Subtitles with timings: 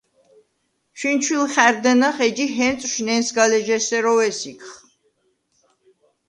[0.97, 4.69] ჩვინჩვილ ხა̈რდენახ, ეჯი ჰენწშვ ნენსგალეჟ’ესეროვ ესიგხ.